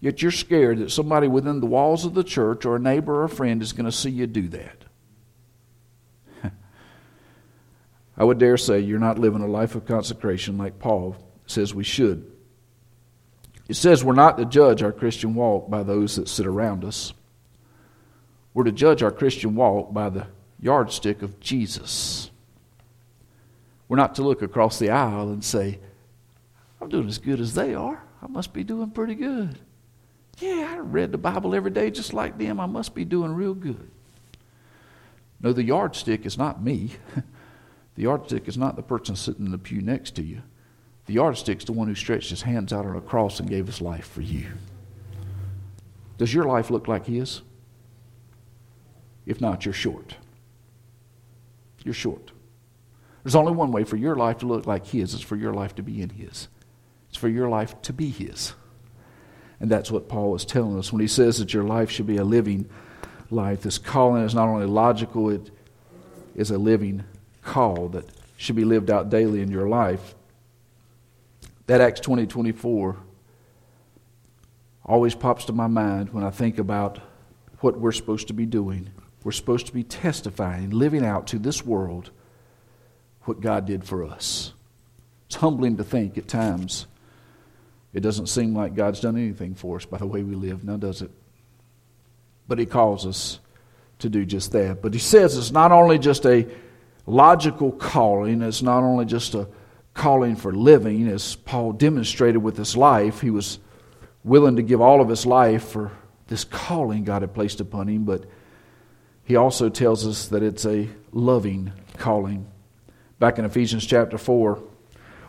[0.00, 3.24] Yet you're scared that somebody within the walls of the church or a neighbor or
[3.24, 4.84] a friend is going to see you do that.
[8.16, 11.84] I would dare say you're not living a life of consecration like Paul says we
[11.84, 12.30] should.
[13.68, 17.12] It says we're not to judge our Christian walk by those that sit around us.
[18.54, 20.26] We're to judge our Christian walk by the
[20.60, 22.30] yardstick of Jesus.
[23.88, 25.80] We're not to look across the aisle and say,
[26.80, 28.02] I'm doing as good as they are.
[28.22, 29.58] I must be doing pretty good.
[30.40, 32.60] Yeah, I read the Bible every day just like them.
[32.60, 33.90] I must be doing real good.
[35.40, 36.92] No, the yardstick is not me.
[37.94, 40.42] the yardstick is not the person sitting in the pew next to you.
[41.06, 43.66] The yardstick is the one who stretched his hands out on a cross and gave
[43.66, 44.46] his life for you.
[46.18, 47.42] Does your life look like his?
[49.24, 50.16] If not, you're short.
[51.84, 52.32] You're short.
[53.22, 55.74] There's only one way for your life to look like his, it's for your life
[55.76, 56.48] to be in his.
[57.08, 58.54] It's for your life to be his.
[59.60, 62.16] And that's what Paul is telling us when he says that your life should be
[62.16, 62.68] a living
[63.30, 63.62] life.
[63.62, 65.50] This calling is not only logical, it
[66.36, 67.04] is a living
[67.42, 68.04] call that
[68.36, 70.14] should be lived out daily in your life.
[71.66, 72.96] That Acts 20 24
[74.84, 77.00] always pops to my mind when I think about
[77.60, 78.90] what we're supposed to be doing.
[79.24, 82.10] We're supposed to be testifying, living out to this world
[83.24, 84.54] what God did for us.
[85.26, 86.86] It's humbling to think at times
[87.98, 90.76] it doesn't seem like God's done anything for us by the way we live, now
[90.76, 91.10] does it?
[92.46, 93.40] But He calls us
[93.98, 94.80] to do just that.
[94.80, 96.46] But He says it's not only just a
[97.06, 99.48] logical calling, it's not only just a
[99.94, 103.20] calling for living, as Paul demonstrated with his life.
[103.20, 103.58] He was
[104.22, 105.90] willing to give all of his life for
[106.28, 108.24] this calling God had placed upon him, but
[109.24, 112.46] he also tells us that it's a loving calling.
[113.18, 114.62] Back in Ephesians chapter 4,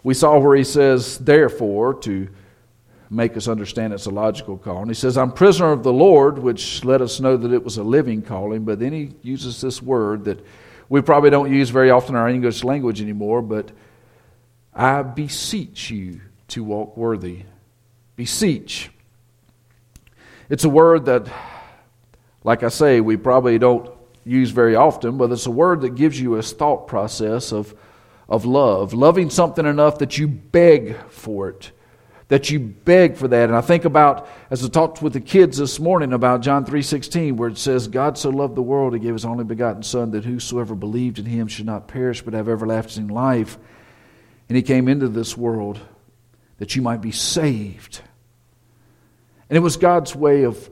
[0.03, 2.29] we saw where he says, therefore, to
[3.09, 4.81] make us understand it's a logical call.
[4.81, 7.77] And He says, I'm prisoner of the Lord, which let us know that it was
[7.77, 10.45] a living calling, but then he uses this word that
[10.89, 13.71] we probably don't use very often in our English language anymore, but
[14.73, 17.43] I beseech you to walk worthy.
[18.15, 18.89] Beseech.
[20.49, 21.27] It's a word that,
[22.43, 23.89] like I say, we probably don't
[24.25, 27.75] use very often, but it's a word that gives you a thought process of,
[28.27, 28.93] of love.
[28.93, 31.71] Loving something enough that you beg for it
[32.29, 33.49] that you beg for that.
[33.49, 37.35] And I think about, as I talked with the kids this morning about John 3.16,
[37.35, 40.25] where it says, God so loved the world, he gave his only begotten Son, that
[40.25, 43.57] whosoever believed in him should not perish, but have everlasting life.
[44.47, 45.79] And he came into this world
[46.59, 48.01] that you might be saved.
[49.49, 50.69] And it was God's way of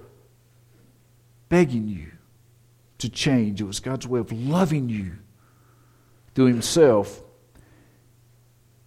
[1.50, 2.12] begging you
[3.00, 3.62] to change.
[3.62, 5.13] It was God's way of loving you
[6.36, 7.20] through himself.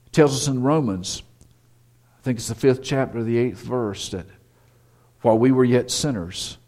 [0.07, 1.25] It tells us in Romans
[2.21, 4.27] I think it's the fifth chapter, the eighth verse, that
[5.23, 6.59] while we were yet sinners,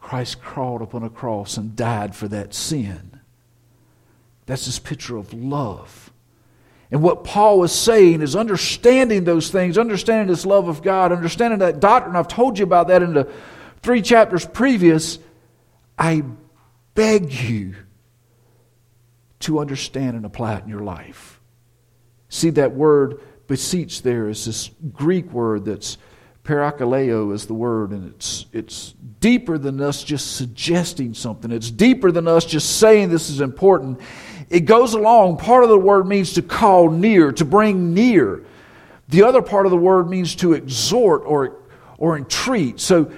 [0.00, 3.20] Christ crawled upon a cross and died for that sin.
[4.46, 6.10] That's this picture of love.
[6.90, 11.58] And what Paul is saying is understanding those things, understanding this love of God, understanding
[11.58, 12.16] that doctrine.
[12.16, 13.30] I've told you about that in the
[13.82, 15.18] three chapters previous.
[15.98, 16.22] I
[16.94, 17.74] beg you
[19.40, 21.40] to understand and apply it in your life.
[22.30, 23.20] See that word
[23.52, 25.98] beseech there is this Greek word that's
[26.42, 31.50] parakaleo is the word, and it's, it's deeper than us just suggesting something.
[31.50, 34.00] It's deeper than us just saying this is important.
[34.48, 35.36] It goes along.
[35.36, 38.42] Part of the word means to call near, to bring near.
[39.10, 41.58] The other part of the word means to exhort or,
[41.98, 42.80] or entreat.
[42.80, 43.12] So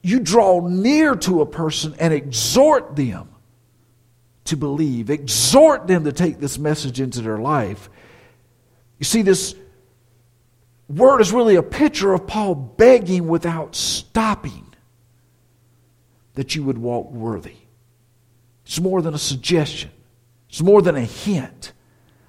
[0.00, 3.28] you draw near to a person and exhort them
[4.44, 7.90] to believe, exhort them to take this message into their life.
[8.98, 9.54] You see, this
[10.88, 14.74] word is really a picture of Paul begging without stopping
[16.34, 17.56] that you would walk worthy.
[18.64, 19.90] It's more than a suggestion,
[20.48, 21.72] it's more than a hint.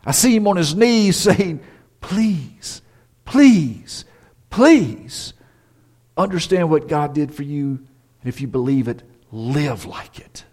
[0.05, 1.61] I see him on his knees saying,
[2.01, 2.81] Please,
[3.25, 4.05] please,
[4.49, 5.33] please
[6.15, 7.79] understand what God did for you.
[8.21, 10.45] And if you believe it, live like it.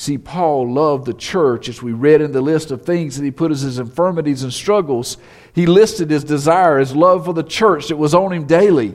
[0.00, 3.30] See, Paul loved the church as we read in the list of things that he
[3.30, 5.18] put as his infirmities and struggles.
[5.52, 8.94] He listed his desire, his love for the church that was on him daily.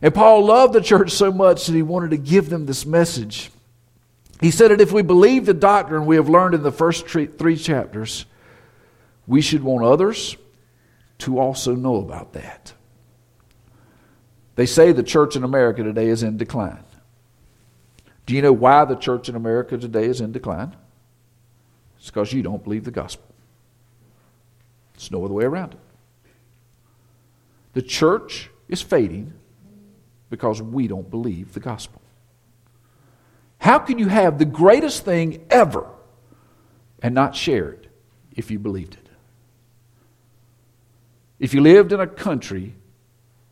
[0.00, 3.50] And Paul loved the church so much that he wanted to give them this message.
[4.40, 7.56] He said that if we believe the doctrine we have learned in the first three
[7.56, 8.24] chapters,
[9.26, 10.36] we should want others
[11.18, 12.72] to also know about that.
[14.54, 16.84] They say the church in America today is in decline.
[18.30, 20.76] Do you know why the church in America today is in decline?
[21.98, 23.26] It's because you don't believe the gospel.
[24.94, 25.80] There's no other way around it.
[27.72, 29.32] The church is fading
[30.30, 32.00] because we don't believe the gospel.
[33.58, 35.88] How can you have the greatest thing ever
[37.02, 37.88] and not share it
[38.36, 39.08] if you believed it?
[41.40, 42.76] If you lived in a country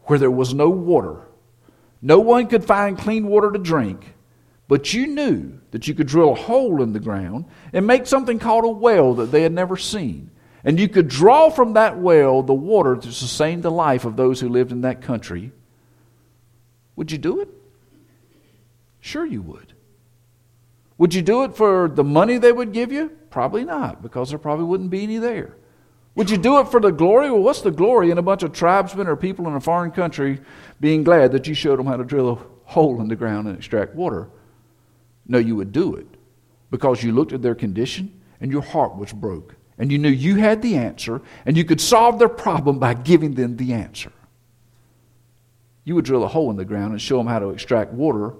[0.02, 1.22] where there was no water,
[2.00, 4.14] no one could find clean water to drink,
[4.68, 8.38] but you knew that you could drill a hole in the ground and make something
[8.38, 10.30] called a well that they had never seen.
[10.62, 14.40] And you could draw from that well the water to sustain the life of those
[14.40, 15.52] who lived in that country.
[16.96, 17.48] Would you do it?
[19.00, 19.72] Sure, you would.
[20.98, 23.10] Would you do it for the money they would give you?
[23.30, 25.56] Probably not, because there probably wouldn't be any there.
[26.16, 27.30] Would you do it for the glory?
[27.30, 30.40] Well, what's the glory in a bunch of tribesmen or people in a foreign country
[30.80, 33.56] being glad that you showed them how to drill a hole in the ground and
[33.56, 34.28] extract water?
[35.28, 36.06] No, you would do it
[36.70, 39.54] because you looked at their condition and your heart was broke.
[39.78, 43.34] And you knew you had the answer and you could solve their problem by giving
[43.34, 44.10] them the answer.
[45.84, 48.34] You would drill a hole in the ground and show them how to extract water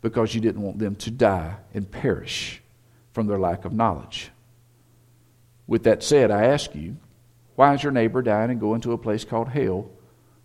[0.00, 2.60] because you didn't want them to die and perish
[3.12, 4.30] from their lack of knowledge.
[5.66, 6.96] With that said, I ask you,
[7.54, 9.88] why is your neighbor dying and going to a place called hell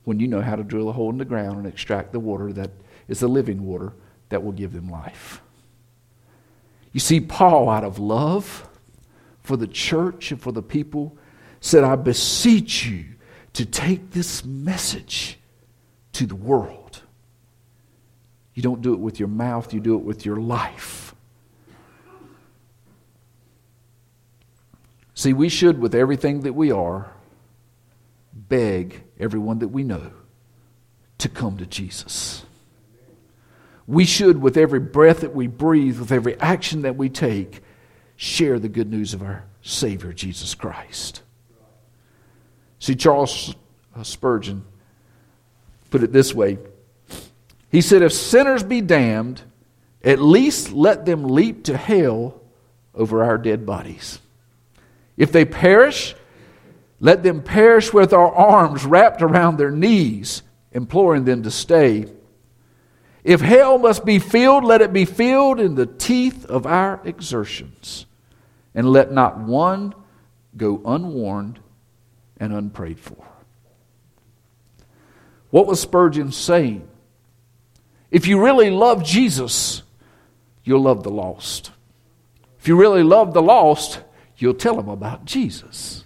[0.03, 2.53] when you know how to drill a hole in the ground and extract the water
[2.53, 2.71] that
[3.07, 3.93] is the living water
[4.29, 5.41] that will give them life?
[6.97, 8.67] You see, Paul, out of love
[9.43, 11.15] for the church and for the people,
[11.61, 13.05] said, I beseech you
[13.53, 15.37] to take this message
[16.13, 17.03] to the world.
[18.55, 21.13] You don't do it with your mouth, you do it with your life.
[25.13, 27.11] See, we should, with everything that we are,
[28.33, 30.13] beg everyone that we know
[31.19, 32.43] to come to Jesus.
[33.87, 37.61] We should, with every breath that we breathe, with every action that we take,
[38.17, 41.21] share the good news of our Savior, Jesus Christ.
[42.79, 43.55] See, Charles
[44.03, 44.63] Spurgeon
[45.89, 46.57] put it this way
[47.71, 49.41] He said, If sinners be damned,
[50.03, 52.41] at least let them leap to hell
[52.93, 54.19] over our dead bodies.
[55.15, 56.15] If they perish,
[56.99, 62.05] let them perish with our arms wrapped around their knees, imploring them to stay.
[63.27, 68.05] If hell must be filled, let it be filled in the teeth of our exertions.
[68.73, 69.93] And let not one
[70.55, 71.59] go unwarned
[72.37, 73.27] and unprayed for.
[75.49, 76.87] What was Spurgeon saying?
[78.11, 79.83] If you really love Jesus,
[80.63, 81.71] you'll love the lost.
[82.59, 83.99] If you really love the lost,
[84.37, 86.05] you'll tell them about Jesus.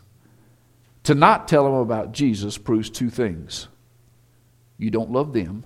[1.03, 3.67] To not tell them about Jesus proves two things
[4.79, 5.65] you don't love them,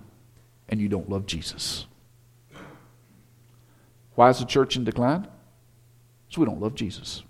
[0.68, 1.86] and you don't love Jesus.
[4.14, 5.28] Why is the church in decline?
[6.26, 7.22] Because we don't love Jesus.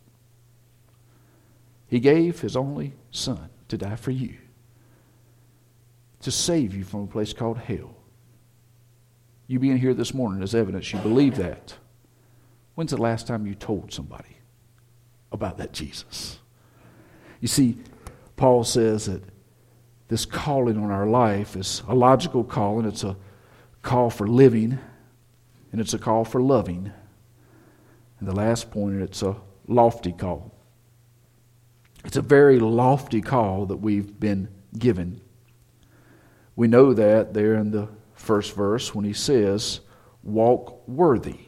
[1.88, 4.36] He gave his only son to die for you,
[6.20, 7.96] to save you from a place called hell.
[9.46, 11.76] You being here this morning is evidence you believe that.
[12.74, 14.36] When's the last time you told somebody
[15.30, 16.38] about that Jesus?
[17.40, 17.78] You see,
[18.36, 19.22] Paul says that
[20.08, 23.16] this calling on our life is a logical calling, it's a
[23.86, 24.78] call for living,
[25.70, 26.92] and it's a call for loving.
[28.18, 29.36] And the last point, it's a
[29.68, 30.52] lofty call.
[32.04, 35.20] It's a very lofty call that we've been given.
[36.56, 39.80] We know that there in the first verse when he says,
[40.22, 41.38] Walk worthy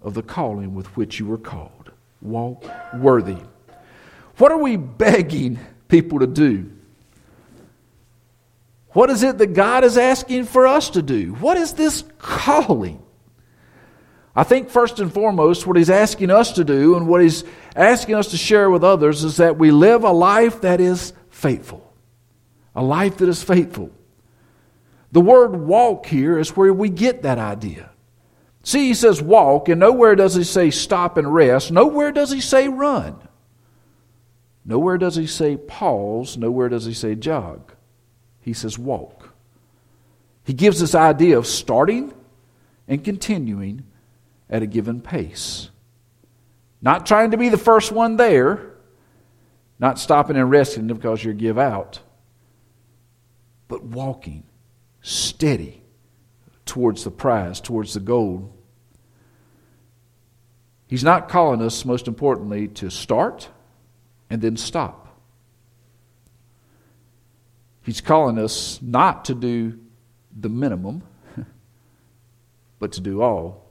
[0.00, 1.92] of the calling with which you were called.
[2.22, 2.64] Walk
[2.94, 3.38] worthy.
[4.38, 5.58] What are we begging
[5.88, 6.70] people to do?
[8.94, 11.34] What is it that God is asking for us to do?
[11.34, 13.02] What is this calling?
[14.36, 18.14] I think first and foremost, what He's asking us to do and what He's asking
[18.14, 21.92] us to share with others is that we live a life that is faithful.
[22.76, 23.90] A life that is faithful.
[25.10, 27.90] The word walk here is where we get that idea.
[28.62, 31.70] See, he says walk, and nowhere does he say stop and rest.
[31.70, 33.16] Nowhere does he say run.
[34.64, 36.36] Nowhere does he say pause.
[36.36, 37.73] Nowhere does he say jog.
[38.44, 39.30] He says walk.
[40.44, 42.12] He gives this idea of starting
[42.86, 43.84] and continuing
[44.50, 45.70] at a given pace.
[46.82, 48.74] Not trying to be the first one there,
[49.78, 52.00] not stopping and resting because you give out,
[53.66, 54.44] but walking
[55.00, 55.82] steady
[56.66, 58.54] towards the prize, towards the goal.
[60.86, 63.48] He's not calling us, most importantly, to start
[64.28, 65.03] and then stop.
[67.84, 69.78] He's calling us not to do
[70.34, 71.02] the minimum,
[72.78, 73.64] but to do all.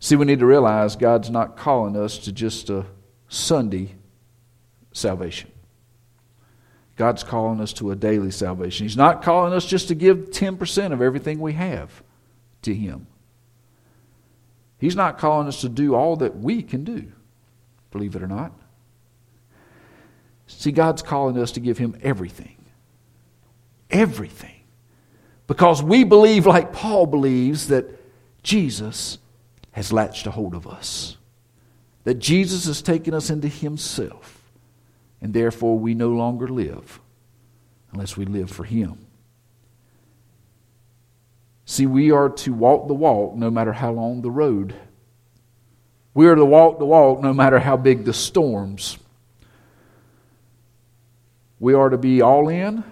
[0.00, 2.86] See, we need to realize God's not calling us to just a
[3.28, 3.94] Sunday
[4.92, 5.50] salvation.
[6.96, 8.84] God's calling us to a daily salvation.
[8.84, 12.02] He's not calling us just to give 10% of everything we have
[12.62, 13.06] to Him.
[14.78, 17.12] He's not calling us to do all that we can do,
[17.92, 18.52] believe it or not.
[20.48, 22.57] See, God's calling us to give Him everything.
[23.90, 24.54] Everything.
[25.46, 27.86] Because we believe, like Paul believes, that
[28.42, 29.18] Jesus
[29.72, 31.16] has latched a hold of us,
[32.04, 34.38] that Jesus has taken us into Himself
[35.20, 37.00] and therefore we no longer live
[37.92, 39.06] unless we live for Him.
[41.64, 44.74] See, we are to walk the walk no matter how long the road.
[46.14, 48.98] We are to walk the walk no matter how big the storms.
[51.60, 52.84] We are to be all in,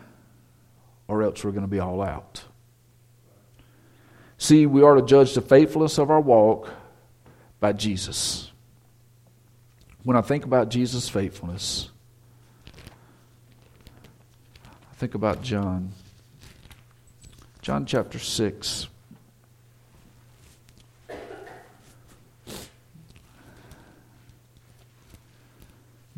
[1.08, 2.44] or else we're going to be all out.
[4.38, 6.70] See, we are to judge the faithfulness of our walk
[7.60, 8.50] by Jesus.
[10.02, 11.90] When I think about Jesus' faithfulness,
[14.96, 15.92] I Think about John.
[17.60, 18.88] John chapter 6.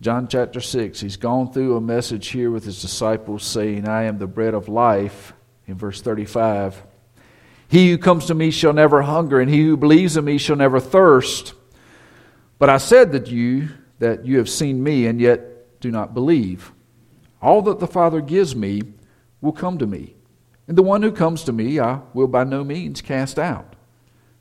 [0.01, 4.19] John chapter 6, he's gone through a message here with his disciples saying, I am
[4.19, 5.33] the bread of life,
[5.67, 6.81] in verse 35.
[7.67, 10.55] He who comes to me shall never hunger, and he who believes in me shall
[10.55, 11.53] never thirst.
[12.61, 16.73] But I said that you, that you have seen me, and yet do not believe.
[17.43, 18.83] All that the Father gives me
[19.41, 20.15] will come to me.
[20.69, 23.75] And the one who comes to me, I will by no means cast out.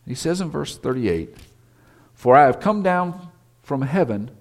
[0.05, 1.36] He says in verse 38
[2.14, 3.32] For I have come down
[3.64, 4.37] from heaven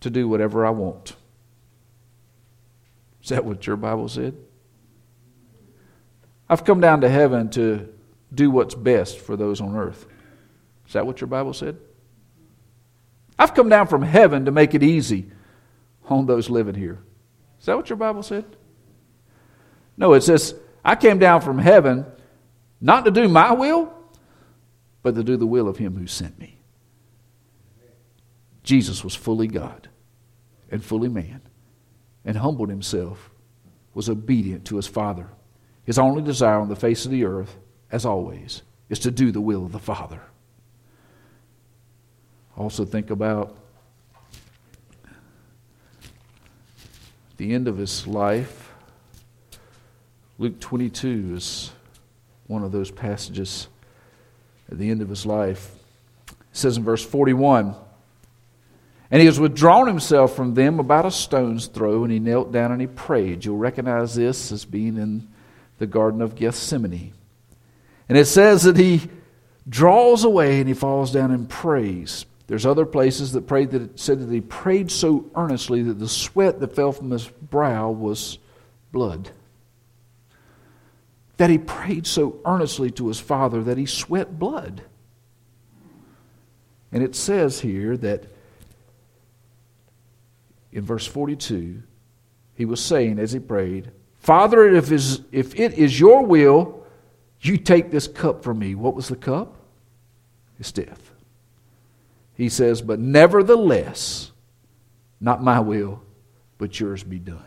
[0.00, 1.14] to do whatever I want.
[3.22, 4.36] Is that what your Bible said?
[6.48, 7.88] I've come down to heaven to
[8.34, 10.06] do what's best for those on earth.
[10.86, 11.76] Is that what your Bible said?
[13.38, 15.30] I've come down from heaven to make it easy
[16.08, 16.98] on those living here.
[17.60, 18.44] Is that what your Bible said?
[19.96, 22.06] No, it says, I came down from heaven
[22.80, 23.92] not to do my will,
[25.02, 26.57] but to do the will of him who sent me.
[28.68, 29.88] Jesus was fully God
[30.70, 31.40] and fully man
[32.26, 33.30] and humbled himself,
[33.94, 35.26] was obedient to his Father.
[35.86, 37.56] His only desire on the face of the earth,
[37.90, 38.60] as always,
[38.90, 40.20] is to do the will of the Father.
[42.58, 43.56] Also, think about
[47.38, 48.70] the end of his life.
[50.36, 51.72] Luke 22 is
[52.48, 53.68] one of those passages
[54.70, 55.74] at the end of his life.
[56.28, 57.74] It says in verse 41
[59.10, 62.72] And he has withdrawn himself from them about a stone's throw, and he knelt down
[62.72, 63.44] and he prayed.
[63.44, 65.28] You'll recognize this as being in
[65.78, 67.12] the Garden of Gethsemane.
[68.08, 69.02] And it says that he
[69.68, 72.26] draws away and he falls down and prays.
[72.46, 76.08] There's other places that prayed that it said that he prayed so earnestly that the
[76.08, 78.38] sweat that fell from his brow was
[78.90, 79.30] blood.
[81.36, 84.82] That he prayed so earnestly to his father that he sweat blood.
[86.90, 88.24] And it says here that
[90.72, 91.82] in verse 42,
[92.54, 96.84] he was saying as he prayed, Father, if, is, if it is your will,
[97.40, 98.74] you take this cup from me.
[98.74, 99.54] What was the cup?
[100.58, 101.12] It's death.
[102.34, 104.32] He says, But nevertheless,
[105.20, 106.02] not my will,
[106.58, 107.42] but yours be done.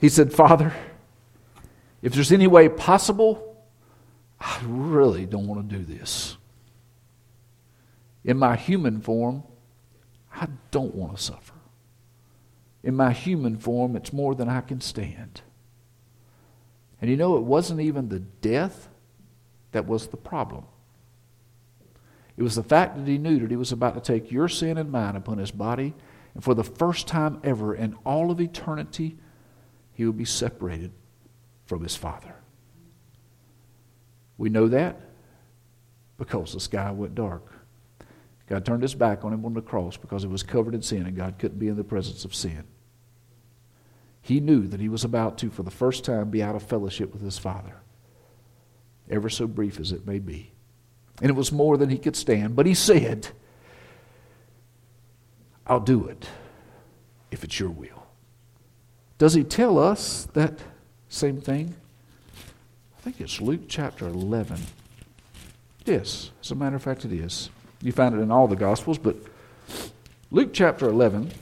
[0.00, 0.74] He said, Father,
[2.02, 3.64] if there's any way possible,
[4.40, 6.36] I really don't want to do this.
[8.24, 9.42] In my human form,
[10.40, 11.54] I don't want to suffer.
[12.82, 15.42] In my human form, it's more than I can stand.
[17.00, 18.88] And you know, it wasn't even the death
[19.72, 20.64] that was the problem.
[22.36, 24.78] It was the fact that he knew that he was about to take your sin
[24.78, 25.94] and mine upon his body,
[26.34, 29.18] and for the first time ever in all of eternity,
[29.92, 30.92] he would be separated
[31.66, 32.34] from his Father.
[34.38, 34.98] We know that
[36.16, 37.59] because the sky went dark.
[38.50, 41.06] God turned his back on him on the cross because it was covered in sin,
[41.06, 42.64] and God couldn't be in the presence of sin.
[44.22, 47.12] He knew that he was about to, for the first time, be out of fellowship
[47.12, 47.76] with his Father,
[49.08, 50.50] ever so brief as it may be.
[51.22, 52.56] And it was more than he could stand.
[52.56, 53.28] But he said,
[55.64, 56.28] I'll do it
[57.30, 58.04] if it's your will.
[59.16, 60.58] Does he tell us that
[61.08, 61.76] same thing?
[62.98, 64.60] I think it's Luke chapter 11.
[65.84, 67.48] Yes, as a matter of fact, it is.
[67.82, 69.16] You find it in all the Gospels, but
[70.30, 71.32] Luke chapter 11,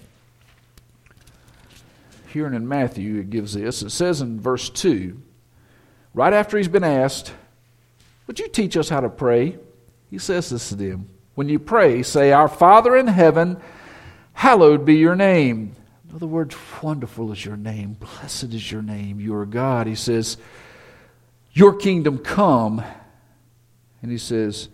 [2.28, 3.82] here and in Matthew, it gives this.
[3.82, 5.20] It says in verse 2,
[6.14, 7.32] right after he's been asked,
[8.26, 9.59] Would you teach us how to pray?
[10.11, 13.61] He says this to them When you pray, say, Our Father in heaven,
[14.32, 15.74] hallowed be your name.
[16.09, 19.89] In other words, wonderful is your name, blessed is your name, you are God.
[19.89, 20.36] He says,
[21.53, 22.82] Your kingdom come.
[24.01, 24.68] And he says,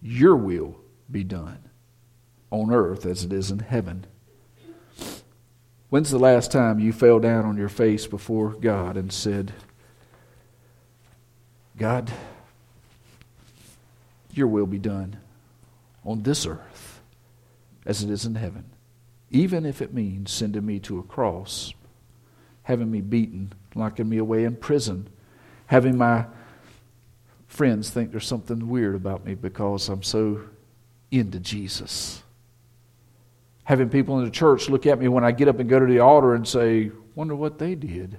[0.00, 0.79] Your will
[1.10, 1.58] be done
[2.50, 4.06] on earth as it is in heaven.
[5.88, 9.52] When's the last time you fell down on your face before God and said,
[11.76, 12.12] God,
[14.32, 15.16] your will be done
[16.04, 17.00] on this earth
[17.84, 18.64] as it is in heaven,
[19.30, 21.72] even if it means sending me to a cross,
[22.62, 25.08] having me beaten, locking me away in prison,
[25.66, 26.26] having my
[27.48, 30.42] friends think there's something weird about me because I'm so
[31.10, 32.22] into Jesus.
[33.64, 35.86] Having people in the church look at me when I get up and go to
[35.86, 38.16] the altar and say, Wonder what they did.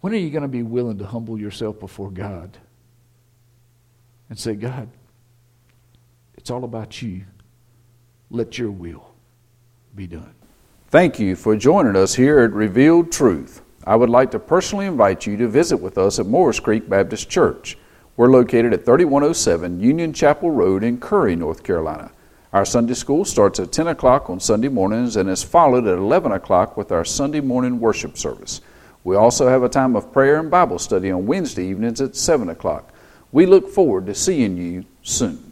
[0.00, 2.56] When are you going to be willing to humble yourself before God
[4.28, 4.88] and say, God,
[6.36, 7.24] it's all about you.
[8.30, 9.14] Let your will
[9.94, 10.34] be done.
[10.88, 13.62] Thank you for joining us here at Revealed Truth.
[13.84, 17.28] I would like to personally invite you to visit with us at Morris Creek Baptist
[17.28, 17.76] Church.
[18.16, 22.10] We're located at 3107 Union Chapel Road in Curry, North Carolina.
[22.50, 26.32] Our Sunday school starts at 10 o'clock on Sunday mornings and is followed at 11
[26.32, 28.62] o'clock with our Sunday morning worship service.
[29.04, 32.48] We also have a time of prayer and Bible study on Wednesday evenings at 7
[32.48, 32.90] o'clock.
[33.32, 35.45] We look forward to seeing you soon.